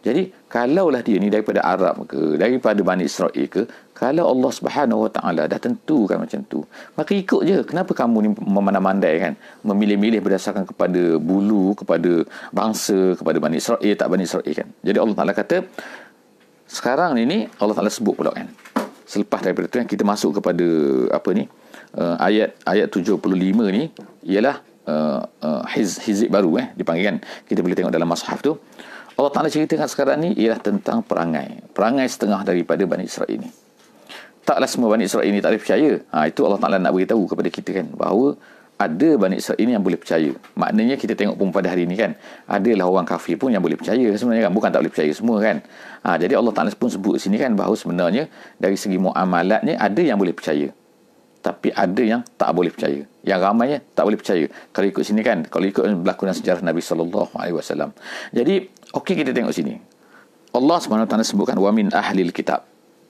[0.04, 3.64] Jadi, kalaulah dia ni daripada Arab ke, daripada Bani Israel ke,
[3.96, 6.60] kalau Allah Subhanahu Wa Taala dah tentukan macam tu,
[7.00, 7.58] maka ikut je.
[7.64, 9.34] Kenapa kamu ni memandai-mandai kan?
[9.64, 14.68] Memilih-milih berdasarkan kepada bulu, kepada bangsa, kepada Bani Israel, tak Bani Israel kan?
[14.84, 15.58] Jadi Allah Taala kata,
[16.68, 18.52] sekarang ni Allah Taala sebut pula kan.
[19.08, 20.68] Selepas daripada tu kan, kita masuk kepada
[21.16, 21.48] apa ni?
[21.94, 23.22] Uh, ayat ayat 75
[23.70, 23.94] ni
[24.26, 24.58] ialah
[24.90, 28.58] uh, uh, hiz, hizib baru eh dipanggil kan kita boleh tengok dalam mushaf tu
[29.14, 31.62] Allah Taala ceritakan sekarang ni ialah tentang perangai.
[31.72, 33.50] Perangai setengah daripada Bani Israel ini
[34.44, 35.92] taklah semua Bani Israel ini tak boleh percaya.
[36.12, 38.36] Ha, itu Allah Taala nak beritahu kepada kita kan bahawa
[38.76, 40.32] ada Bani Israel ini yang boleh percaya.
[40.60, 42.12] Maknanya kita tengok pun pada hari ini kan
[42.46, 44.54] adalah orang kafir pun yang boleh percaya sebenarnya kan.
[44.54, 45.58] Bukan tak boleh percaya semua kan.
[46.04, 48.28] Ha, jadi Allah Taala pun sebut sini kan bahawa sebenarnya
[48.60, 50.70] dari segi muamalatnya ada yang boleh percaya
[51.44, 53.04] tapi ada yang tak boleh percaya.
[53.28, 54.48] Yang ramainya tak boleh percaya.
[54.72, 57.92] Kalau ikut sini kan, kalau ikut berlaku sejarah Nabi sallallahu alaihi wasallam.
[58.32, 58.64] Jadi,
[58.96, 59.76] okey kita tengok sini.
[60.56, 62.64] Allah Subhanahu taala sebutkan wa min ahli kitab.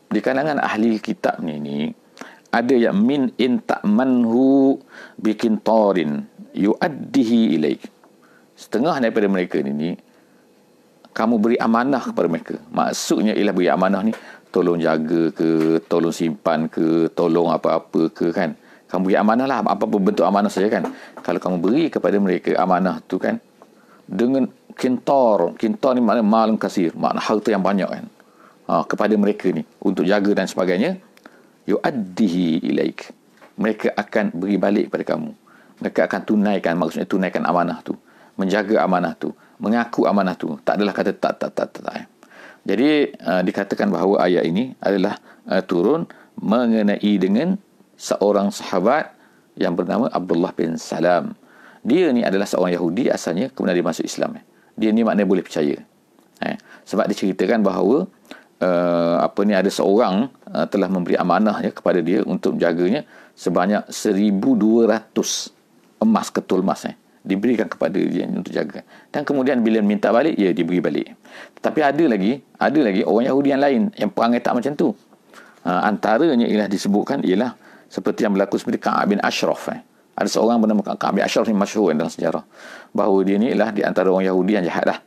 [0.10, 1.78] Di kalangan ahli kitab ni ni
[2.54, 4.78] ada yang min in ta'manhu
[5.22, 7.82] bikin tarin yu'addihi ilaik.
[8.54, 9.90] Setengah daripada mereka ni ni
[11.14, 12.56] kamu beri amanah kepada mereka.
[12.74, 14.14] Maksudnya ialah beri amanah ni
[14.54, 18.54] tolong jaga ke, tolong simpan ke, tolong apa-apa ke kan.
[18.86, 20.86] Kamu beri amanah lah, apa-apa bentuk amanah saja kan.
[21.26, 23.42] Kalau kamu beri kepada mereka amanah tu kan,
[24.06, 24.46] dengan
[24.78, 28.06] kintor, kintor ni maknanya malum kasir, makna harta yang banyak kan.
[28.70, 31.02] Ha, kepada mereka ni, untuk jaga dan sebagainya,
[31.66, 33.10] yu'addihi ilaik.
[33.58, 35.34] Mereka akan beri balik kepada kamu.
[35.82, 37.98] Mereka akan tunaikan, maksudnya tunaikan amanah tu.
[38.38, 39.34] Menjaga amanah tu.
[39.58, 40.54] Mengaku amanah tu.
[40.62, 41.82] Tak adalah kata tak, tak, tak, tak.
[41.82, 42.13] tak.
[42.64, 45.20] Jadi uh, dikatakan bahawa ayat ini adalah
[45.52, 46.08] uh, turun
[46.40, 47.60] mengenai dengan
[48.00, 49.12] seorang sahabat
[49.60, 51.36] yang bernama Abdullah bin Salam.
[51.84, 54.40] Dia ni adalah seorang Yahudi asalnya kemudian dia masuk Islam.
[54.40, 54.44] Eh.
[54.80, 55.76] Dia ni maknanya boleh percaya.
[56.40, 56.58] Eh.
[56.88, 58.08] Sebab diceritakan bahawa
[58.64, 63.04] uh, apa ni ada seorang uh, telah memberi amanah ya, kepada dia untuk menjaganya
[63.36, 65.12] sebanyak 1200
[66.04, 68.84] emas ketul emas eh diberikan kepada dia untuk jaga.
[69.10, 71.08] Dan kemudian bila minta balik, ya diberi balik.
[71.64, 74.92] Tapi ada lagi, ada lagi orang Yahudi yang lain yang perangai tak macam tu.
[75.64, 77.56] Ha, antaranya ialah disebutkan ialah
[77.88, 79.72] seperti yang berlaku seperti Ka'ab bin Ashraf.
[79.72, 79.80] Eh.
[80.20, 82.44] Ada seorang bernama Ka'ab bin Ashraf ni masyhur dalam sejarah.
[82.92, 85.00] Bahawa dia ni ialah di antara orang Yahudi yang jahat lah.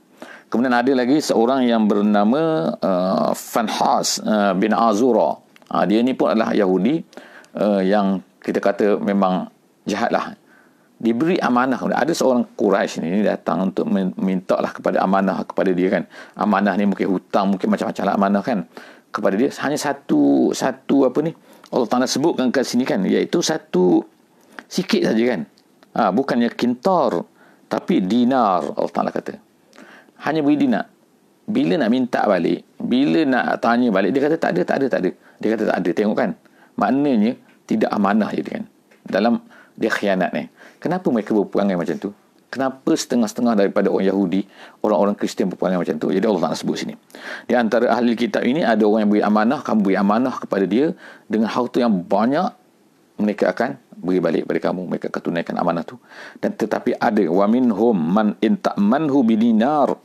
[0.48, 5.36] Kemudian ada lagi seorang yang bernama uh, Fanhas uh, bin Azura.
[5.68, 7.04] Ha, dia ni pun adalah Yahudi
[7.60, 9.52] uh, yang kita kata memang
[9.84, 10.32] jahat lah
[10.96, 11.76] diberi amanah.
[11.92, 13.84] Ada seorang Quraisy ni datang untuk
[14.16, 16.08] minta lah kepada amanah kepada dia kan?
[16.36, 18.58] Amanah ni mungkin hutang mungkin macam-macam lah amanah kan?
[19.12, 19.52] Kepada dia.
[19.64, 21.32] Hanya satu satu apa ni
[21.72, 23.04] Allah Taala sebutkan kat sini kan?
[23.04, 24.00] Iaitu satu
[24.66, 25.40] sikit saja kan?
[25.96, 27.24] Ha, bukannya kintar
[27.68, 29.36] tapi dinar Allah Taala kata.
[30.24, 30.88] Hanya beri dinar.
[31.46, 35.00] Bila nak minta balik bila nak tanya balik dia kata tak ada tak ada tak
[35.04, 35.10] ada.
[35.44, 35.90] Dia kata tak ada.
[35.92, 36.30] Tengok kan?
[36.80, 37.36] Maknanya
[37.68, 38.64] tidak amanah je kan?
[39.04, 39.44] Dalam
[39.76, 42.10] dia khianat ni Kenapa mereka berperangai macam tu?
[42.46, 44.46] Kenapa setengah-setengah daripada orang Yahudi,
[44.80, 46.08] orang-orang Kristian berperangai macam tu?
[46.14, 46.94] Jadi Allah tak sebut sini.
[47.44, 50.94] Di antara ahli kitab ini ada orang yang beri amanah, kamu beri amanah kepada dia
[51.26, 52.48] dengan harta yang banyak
[53.18, 55.98] mereka akan beri balik pada kamu mereka akan tunaikan amanah tu.
[56.38, 59.98] Dan tetapi ada wa minhum man in ta'manhu bidinar.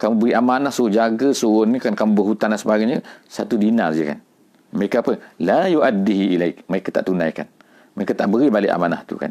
[0.00, 2.98] Kamu beri amanah suruh jaga suruh ni kan kamu berhutang dan sebagainya
[3.30, 4.18] satu dinar je kan?
[4.74, 5.12] Mereka apa?
[5.38, 6.56] La yuaddihi ilaik.
[6.66, 7.46] Mereka tak tunaikan.
[7.94, 9.30] Mereka tak beri balik amanah tu kan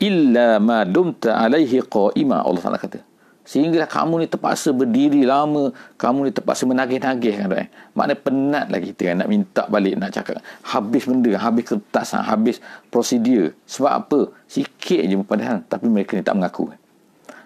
[0.00, 5.68] illa ma dumta alaihi qa'ima Allah Taala kata Sehinggalah kamu ni terpaksa berdiri lama,
[6.00, 7.68] kamu ni terpaksa menagih-nagih kan eh.
[7.92, 12.24] Maknanya penat lah kita kan nak minta balik nak cakap habis benda, habis kertas, ha,
[12.24, 12.56] habis
[12.88, 13.52] prosedur.
[13.68, 14.20] Sebab apa?
[14.48, 16.72] Sikit je padahal tapi mereka ni tak mengaku.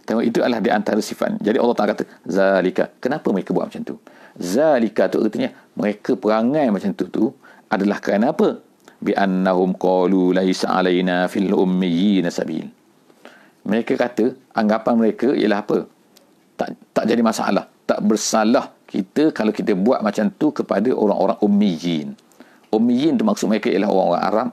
[0.06, 1.42] Tengok itu adalah di antara sifat.
[1.42, 2.94] Jadi Allah Taala kata zalika.
[3.02, 3.98] Kenapa mereka buat macam tu?
[4.38, 7.24] Zalika tu artinya mereka perangai macam tu tu
[7.66, 8.67] adalah kerana apa?
[8.98, 12.66] Bi annahum qalu laisa alaina fil ummiyyin sabil.
[13.68, 15.78] Mereka kata anggapan mereka ialah apa?
[16.58, 17.70] Tak tak jadi masalah.
[17.86, 22.08] Tak bersalah kita kalau kita buat macam tu kepada orang-orang ummiyin
[22.72, 24.48] ummiyin tu maksud mereka ialah orang-orang Arab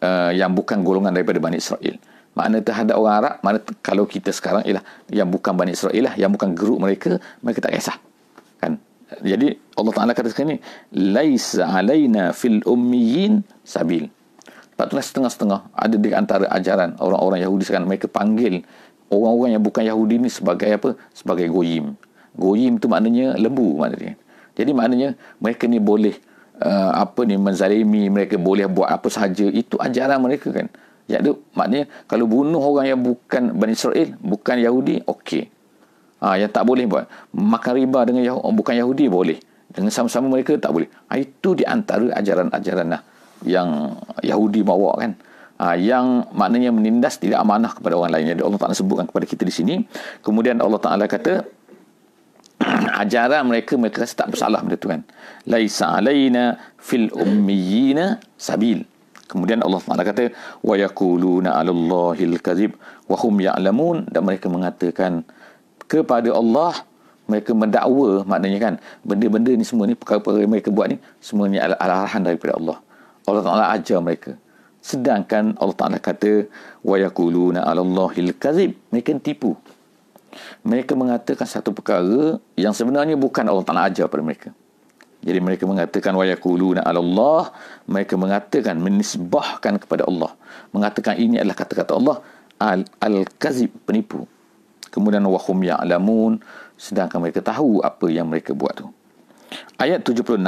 [0.00, 1.96] uh, yang bukan golongan daripada Bani Israel.
[2.34, 4.82] Makna terhadap orang Arab makna kalau kita sekarang ialah
[5.12, 7.96] yang bukan Bani Israel lah yang bukan geruk mereka mereka tak kisah.
[8.58, 8.80] Kan
[9.20, 10.58] jadi Allah Taala kata sekarang ni
[10.92, 14.08] laisa alaina fil ummiyin sabil
[14.74, 18.66] itulah setengah-setengah ada di antara ajaran orang-orang Yahudi sekarang mereka panggil
[19.12, 20.98] orang-orang yang bukan Yahudi ni sebagai apa?
[21.14, 21.94] Sebagai goyim.
[22.34, 24.18] Goyim tu maknanya lembu maknanya.
[24.54, 26.14] Jadi maknanya mereka ni boleh
[26.62, 29.46] uh, apa ni menzalimi, mereka boleh buat apa sahaja.
[29.50, 30.70] Itu ajaran mereka kan.
[31.06, 35.53] Jadi maknanya kalau bunuh orang yang bukan Bani Israel, bukan Yahudi, okey.
[36.24, 37.04] Ha, yang tak boleh buat.
[37.36, 39.36] Makan riba dengan Yahudi, bukan Yahudi boleh.
[39.68, 40.88] Dengan sama-sama mereka tak boleh.
[41.12, 43.04] Ha, itu di antara ajaran-ajaran lah
[43.44, 43.92] yang
[44.24, 45.12] Yahudi bawa kan
[45.60, 49.42] ha, yang maknanya menindas tidak amanah kepada orang lain jadi Allah Taala sebutkan kepada kita
[49.44, 49.74] di sini
[50.24, 51.44] kemudian Allah Taala kata
[53.04, 55.04] ajaran mereka mereka rasa tak bersalah benda tu kan
[55.44, 58.82] laisa alaina fil ummiyina sabil
[59.28, 60.32] kemudian Allah Taala kata
[60.64, 62.74] wa yaquluna 'alallahil kadzib
[63.06, 65.26] wa hum ya'lamun dan mereka mengatakan
[65.86, 66.84] kepada Allah
[67.24, 72.20] mereka mendakwa maknanya kan benda-benda ni semua ni perkara-perkara mereka buat ni semuanya adalah arahan
[72.20, 72.78] daripada Allah
[73.24, 74.36] Allah Taala ajar mereka.
[74.84, 76.44] Sedangkan Allah Taala kata
[76.84, 78.76] wa yaquluna 'alallahil kadzib.
[78.92, 79.56] Mereka tipu.
[80.66, 84.52] Mereka mengatakan satu perkara yang sebenarnya bukan Allah Taala ajar pada mereka.
[85.24, 87.48] Jadi mereka mengatakan wa yaquluna 'alallah.
[87.88, 90.36] Mereka mengatakan menisbahkan kepada Allah.
[90.76, 92.16] Mengatakan ini adalah kata-kata Allah
[93.00, 94.28] al-kadzib penipu.
[94.94, 96.38] Kemudian wa hum ya'lamun
[96.78, 98.86] sedangkan mereka tahu apa yang mereka buat tu.
[99.74, 100.38] Ayat 76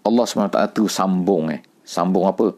[0.00, 1.60] Allah SWT tu sambung eh.
[1.84, 2.56] Sambung apa?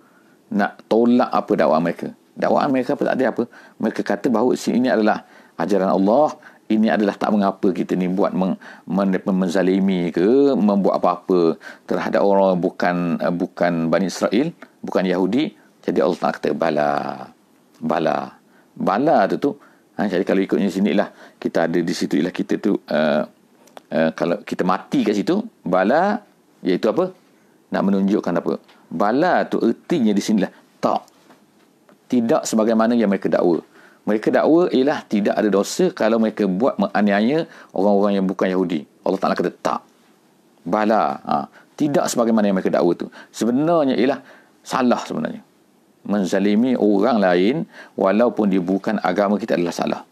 [0.54, 2.14] Nak tolak apa dakwaan mereka.
[2.38, 3.02] Dakwaan mereka apa?
[3.10, 3.42] Tak ada apa.
[3.82, 5.26] Mereka kata bahawa ini adalah
[5.58, 6.38] ajaran Allah
[6.70, 8.56] ini adalah tak mengapa kita ni buat meng,
[8.88, 15.52] men, menzalimi ke membuat apa-apa terhadap orang bukan bukan Bani Israel bukan Yahudi.
[15.82, 16.90] Jadi Allah Taala kata bala
[17.82, 18.38] bala.
[18.72, 19.50] Bala tu tu
[20.02, 23.22] ha, jadi kalau ikutnya sini lah kita ada di situ ialah kita tu uh,
[23.94, 26.18] uh, kalau kita mati kat situ bala
[26.66, 27.14] iaitu apa?
[27.70, 28.58] Nak menunjukkan apa?
[28.90, 30.50] Bala tu ertinya di sinilah
[30.82, 31.06] tak.
[32.10, 33.62] Tidak sebagaimana yang mereka dakwa.
[34.02, 38.82] Mereka dakwa ialah tidak ada dosa kalau mereka buat menganiaya orang-orang yang bukan Yahudi.
[39.06, 39.80] Allah Taala kata tak.
[40.62, 41.34] Bala ha.
[41.78, 43.06] tidak sebagaimana yang mereka dakwa tu.
[43.32, 44.20] Sebenarnya ialah
[44.62, 45.51] salah sebenarnya
[46.02, 47.56] menzalimi orang lain
[47.94, 50.02] walaupun dia bukan agama kita adalah salah.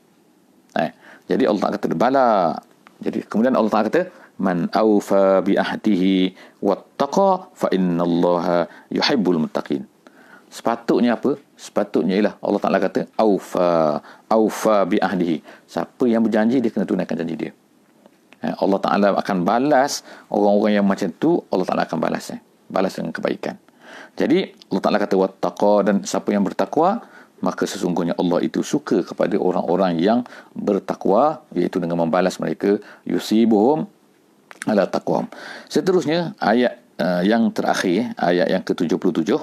[0.79, 0.90] Eh.
[1.26, 2.55] jadi Allah Taala kata bala
[3.03, 4.03] jadi kemudian Allah Taala kata
[4.38, 9.85] man awfa bi ahdihi wattaqa fa innallaha yuhibbul muttaqin.
[10.50, 11.38] Sepatutnya apa?
[11.55, 13.98] Sepatutnya ialah Allah Taala kata awfa
[14.31, 15.42] awfa bi ahdihi.
[15.66, 17.53] Siapa yang berjanji dia kena tunaikan janji dia.
[18.40, 20.00] Eh, Allah Taala akan balas
[20.33, 22.40] orang-orang yang macam tu Allah Taala akan balas eh.
[22.72, 23.61] balas dengan kebaikan
[24.14, 27.03] jadi Allah Taala kata wattaqa dan siapa yang bertakwa
[27.40, 30.20] maka sesungguhnya Allah itu suka kepada orang-orang yang
[30.53, 32.76] bertakwa iaitu dengan membalas mereka
[33.09, 33.88] yusibuhum
[34.68, 35.24] ala taqwa.
[35.72, 39.40] Seterusnya ayat uh, yang terakhir ayat yang ke-77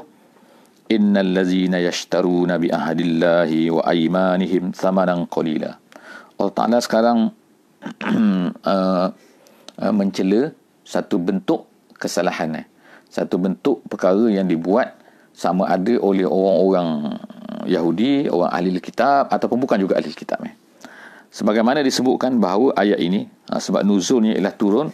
[0.93, 5.73] innal ladzina yashtaruna bi ahdillahi wa aymanihim thamanan qalila.
[6.37, 7.33] Allah Taala sekarang
[8.05, 9.09] uh, uh,
[9.89, 10.53] mencela
[10.85, 11.65] satu bentuk
[11.97, 12.65] kesalahan eh.
[13.07, 14.95] Satu bentuk perkara yang dibuat
[15.31, 17.17] sama ada oleh orang-orang
[17.67, 20.55] Yahudi, orang ahli kitab ataupun bukan juga ahli kitab eh.
[21.27, 24.87] Sebagaimana disebutkan bahawa ayat ini uh, sebab nuzulnya ialah turun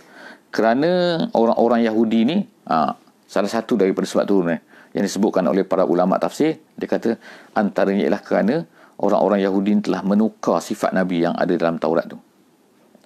[0.53, 2.37] kerana orang-orang Yahudi ni
[2.69, 2.93] ha,
[3.25, 4.53] salah satu daripada sebab tu ni
[4.93, 7.17] yang disebutkan oleh para ulama tafsir dia kata
[7.57, 8.55] antaranya ialah kerana
[9.01, 12.21] orang-orang Yahudi telah menukar sifat Nabi yang ada dalam Taurat tu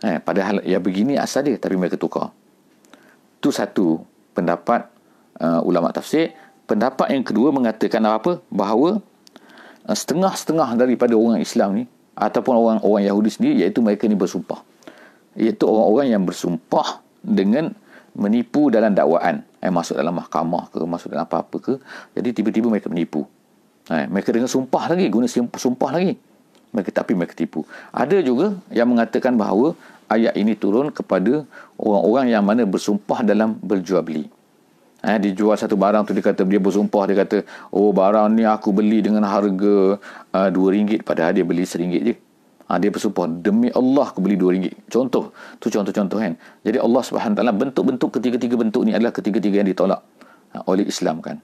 [0.03, 2.35] eh, padahal ya begini asal dia tapi mereka tukar
[3.39, 4.03] tu satu
[4.35, 4.91] pendapat
[5.41, 6.33] uh, ulama tafsir
[6.67, 8.43] pendapat yang kedua mengatakan apa?
[8.51, 8.99] Bahawa
[9.87, 11.83] uh, setengah-setengah daripada orang Islam ni
[12.17, 14.61] ataupun orang-orang Yahudi sendiri iaitu mereka ni bersumpah.
[15.37, 17.71] Iaitu orang-orang yang bersumpah dengan
[18.17, 19.45] menipu dalam dakwaan.
[19.61, 21.73] Eh, masuk dalam mahkamah ke masuk dalam apa-apa ke
[22.13, 23.25] jadi tiba-tiba mereka menipu.
[23.87, 26.17] Eh, mereka dengan sumpah lagi guna sumpah lagi.
[26.73, 27.63] Mereka tapi mereka tipu.
[27.95, 29.73] Ada juga yang mengatakan bahawa
[30.11, 31.47] ayat ini turun kepada
[31.79, 34.27] orang-orang yang mana bersumpah dalam berjual beli
[35.05, 38.49] Eh, dia jual satu barang tu dia kata dia bersumpah dia kata oh barang ni
[38.49, 40.01] aku beli dengan harga
[40.33, 42.15] uh, RM2 padahal dia beli RM1 je.
[42.67, 44.89] Ha, dia bersumpah demi Allah aku beli RM2.
[44.89, 45.31] Contoh,
[45.61, 46.33] tu contoh-contoh kan.
[46.65, 50.01] Jadi Allah Subhanahu taala bentuk-bentuk ketiga-tiga bentuk ni adalah ketiga-tiga yang ditolak
[50.51, 51.37] ha, oleh Islam kan.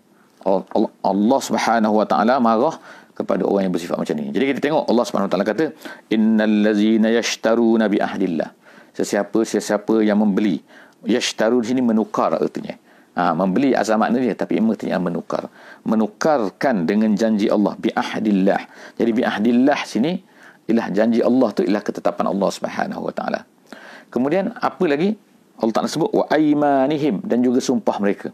[0.43, 2.75] Allah, Subhanahu wa taala marah
[3.15, 4.33] kepada orang yang bersifat macam ni.
[4.35, 5.71] Jadi kita tengok Allah Subhanahu taala kata
[6.11, 8.49] innal ladzina yashtaruna bi ahdillah.
[8.91, 10.59] Sesiapa sesiapa yang membeli
[11.05, 12.75] yashtaru di sini menukar artinya.
[13.13, 15.53] Ha, membeli asal makna dia tapi artinya menukar.
[15.85, 18.61] Menukarkan dengan janji Allah bi ahdillah.
[18.97, 20.17] Jadi bi ahdillah sini
[20.65, 23.45] ialah janji Allah tu ialah ketetapan Allah Subhanahu wa taala.
[24.09, 25.13] Kemudian apa lagi?
[25.53, 28.33] Allah Taala sebut wa aymanihim dan juga sumpah mereka.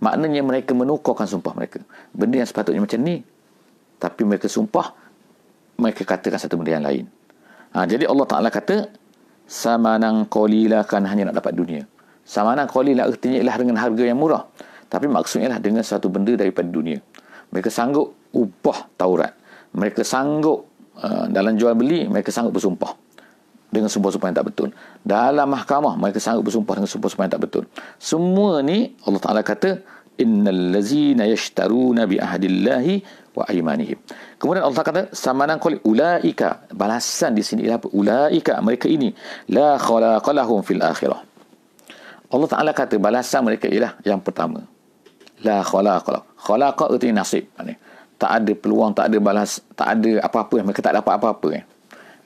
[0.00, 1.84] Maknanya mereka menukarkan sumpah mereka.
[2.16, 3.20] Benda yang sepatutnya macam ni
[4.00, 4.94] tapi mereka sumpah
[5.76, 7.04] mereka katakan satu benda yang lain.
[7.76, 8.88] Ha, jadi Allah Taala kata
[9.44, 11.84] samanan qalila kan hanya nak dapat dunia.
[12.28, 14.44] Samana qalila artinya ialah dengan harga yang murah.
[14.92, 17.00] Tapi maksudnya ialah dengan satu benda daripada dunia.
[17.48, 19.32] Mereka sanggup ubah Taurat.
[19.72, 20.68] Mereka sanggup
[21.00, 22.92] uh, dalam jual beli, mereka sanggup bersumpah.
[23.68, 24.68] Dengan sumpah-sumpah yang tak betul.
[25.04, 27.64] Dalam mahkamah, mereka sanggup bersumpah dengan sumpah-sumpah yang tak betul.
[28.00, 29.80] Semua ni Allah Ta'ala kata,
[30.18, 32.94] Innal lazina yashtaruna bi ahdillahi
[33.38, 34.02] wa aymanihim.
[34.34, 39.14] Kemudian Allah kata samanan qul ulaika balasan di sini ialah ulaika mereka ini
[39.54, 41.27] la khalaqalahum fil akhirah.
[42.28, 44.64] Allah Ta'ala kata balasan mereka ialah yang pertama.
[45.40, 46.26] La khalaqa.
[46.36, 47.48] Khalaqa itu nasib.
[48.18, 50.60] Tak ada peluang, tak ada balas, tak ada apa-apa.
[50.60, 51.48] Mereka tak dapat apa-apa.
[51.54, 51.64] Kan?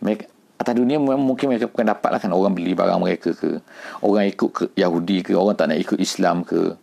[0.00, 0.24] Mereka,
[0.56, 3.60] atas dunia mungkin mereka bukan dapat lah kan orang beli barang mereka ke.
[4.00, 5.32] Orang ikut ke Yahudi ke.
[5.36, 6.74] Orang tak nak ikut Islam ke.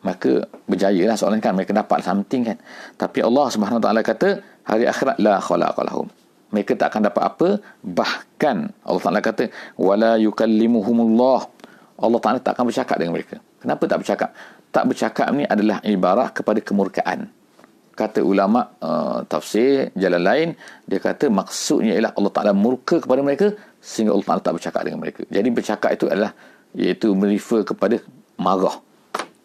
[0.00, 1.52] Maka berjaya lah soalan kan.
[1.52, 2.58] Mereka dapat something kan.
[2.96, 6.08] Tapi Allah Subhanahu Taala kata hari akhirat la khalaqa lahum.
[6.54, 7.48] Mereka tak akan dapat apa.
[7.82, 8.56] Bahkan
[8.86, 11.50] Allah Ta'ala kata wala yukallimuhumullah
[11.94, 13.38] Allah Ta'ala tak akan bercakap dengan mereka.
[13.62, 14.30] Kenapa tak bercakap?
[14.74, 17.30] Tak bercakap ni adalah ibarat kepada kemurkaan.
[17.94, 20.48] Kata ulama uh, tafsir jalan lain,
[20.82, 24.98] dia kata maksudnya ialah Allah Ta'ala murka kepada mereka sehingga Allah Ta'ala tak bercakap dengan
[24.98, 25.22] mereka.
[25.30, 26.34] Jadi bercakap itu adalah
[26.74, 28.02] iaitu merefer kepada
[28.34, 28.82] marah.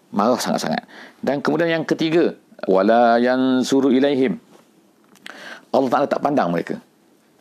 [0.10, 0.90] Marah sangat-sangat.
[1.22, 2.34] Dan kemudian yang ketiga,
[2.66, 4.42] wala yang suruh ilaihim.
[5.70, 6.82] Allah Ta'ala tak pandang mereka.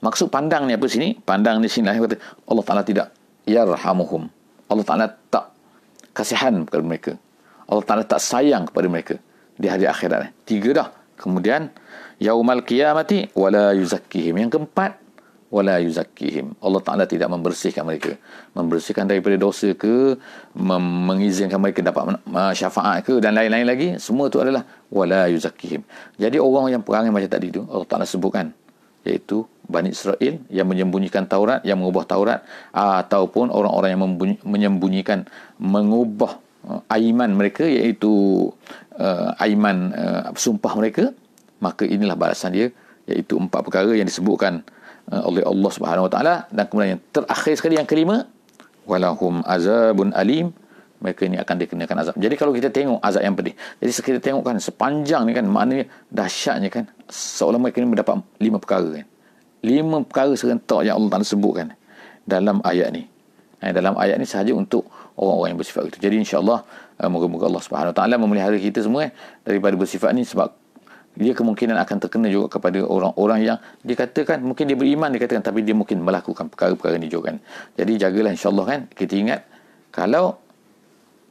[0.04, 1.16] Maksud pandang ni apa sini?
[1.16, 1.96] Pandang di sini lah.
[1.96, 3.16] Allah Ta'ala tidak
[3.48, 4.37] yarhamuhum.
[4.68, 5.50] Allah Ta'ala tak
[6.12, 7.12] kasihan kepada mereka.
[7.68, 9.14] Allah Ta'ala tak sayang kepada mereka
[9.56, 10.32] di hari akhirat.
[10.44, 10.88] Tiga dah.
[11.18, 11.72] Kemudian,
[12.22, 14.38] Yaumal qiyamati wala yuzakkihim.
[14.38, 15.00] Yang keempat,
[15.48, 16.60] wala yuzakkihim.
[16.60, 18.14] Allah Ta'ala tidak membersihkan mereka.
[18.54, 20.14] Membersihkan daripada dosa ke,
[20.54, 22.20] mengizinkan mereka dapat
[22.54, 23.88] syafaat ke, dan lain-lain lagi.
[23.98, 25.82] Semua itu adalah wala yuzakkihim.
[26.20, 28.52] Jadi orang yang perangai macam tadi itu, Allah Ta'ala sebutkan
[29.08, 32.40] iaitu Bani Israel yang menyembunyikan Taurat, yang mengubah Taurat
[32.72, 34.02] ataupun orang-orang yang
[34.44, 35.28] menyembunyikan
[35.60, 38.48] mengubah uh, aiman mereka iaitu
[38.96, 41.12] uh, aiman uh, sumpah mereka
[41.60, 42.66] maka inilah balasan dia
[43.08, 44.64] iaitu empat perkara yang disebutkan
[45.10, 46.34] uh, oleh Allah Subhanahu Wa Taala.
[46.52, 48.28] Dan kemudian yang terakhir sekali yang kelima
[48.88, 50.52] walahum azabun alim
[50.98, 52.14] mereka ini akan dikenakan azab.
[52.18, 53.54] Jadi kalau kita tengok azab yang pedih.
[53.78, 58.58] Jadi kita tengok kan sepanjang ni kan maknanya dahsyatnya kan seolah mereka ini mendapat lima
[58.58, 59.06] perkara kan.
[59.62, 61.68] Lima perkara serentak yang Allah Taala sebutkan
[62.26, 63.06] dalam ayat ni.
[63.58, 64.86] Eh, dalam ayat ni sahaja untuk
[65.18, 65.98] orang-orang yang bersifat itu.
[65.98, 66.62] Jadi insya-Allah
[67.02, 70.54] uh, moga-moga Allah Subhanahu taala memelihara kita semua eh, daripada bersifat ni sebab
[71.18, 75.74] dia kemungkinan akan terkena juga kepada orang-orang yang dikatakan mungkin dia beriman dikatakan tapi dia
[75.74, 77.42] mungkin melakukan perkara-perkara ni juga kan.
[77.74, 79.40] Jadi jagalah insya-Allah kan kita ingat
[79.90, 80.38] kalau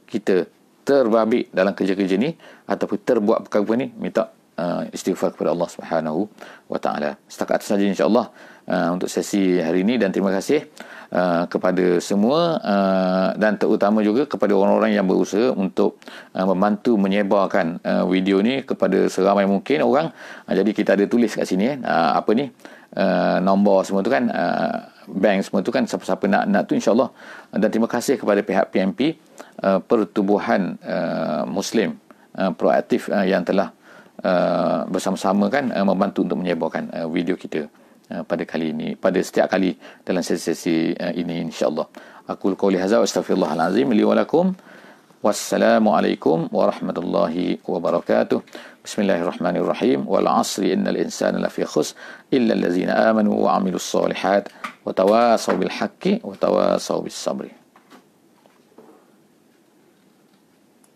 [0.08, 0.48] kita
[0.88, 2.32] terbabit dalam kerja-kerja ni
[2.64, 6.20] ataupun terbuat perkara ni minta uh, istighfar kepada Allah Subhanahu
[6.66, 7.20] wa taala.
[7.28, 8.32] Setakat saja insya-Allah
[8.66, 10.64] uh, untuk sesi hari ini dan terima kasih
[11.12, 16.00] uh, kepada semua uh, dan terutama juga kepada orang-orang yang berusaha untuk
[16.32, 20.10] uh, membantu menyebarkan uh, video ni kepada seramai mungkin orang.
[20.48, 22.48] Uh, jadi kita ada tulis kat sini uh, apa ni
[22.96, 27.10] uh, nombor semua tu kan uh, bank semua tu kan siapa-siapa nak nak tu insyaallah.
[27.56, 29.16] Dan terima kasih kepada pihak PMP
[29.58, 31.98] Uh, pertubuhan uh, Muslim
[32.38, 33.74] uh, proaktif uh, yang telah
[34.22, 37.66] uh, bersama-sama kan uh, membantu untuk menyebarkan uh, video kita
[38.14, 39.74] uh, pada kali ini pada setiap kali
[40.06, 41.90] dalam sesi-sesi uh, ini insyaallah.
[42.30, 44.54] Aku qouli hadza wa astaghfirullahalazim li wa lakum
[45.18, 48.38] Wassalamualaikum warahmatullahi wabarakatuh.
[48.86, 50.06] Bismillahirrahmanirrahim.
[50.06, 51.98] Wal 'asri innal insana lafi khusr
[52.30, 54.46] illa allazina amanu wa 'amilus solihat
[54.86, 57.50] wa tawasaw bil haqqi wa tawasaw bis sabri.